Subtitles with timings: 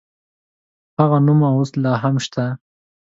[0.99, 2.45] هغه نوم اوس لا هم شته.